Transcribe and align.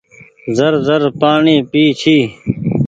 زر 0.57 0.73
زر 0.87 1.01
پآڻيٚ 1.19 1.67
پئي 1.71 1.85
ڇي۔ 2.01 2.17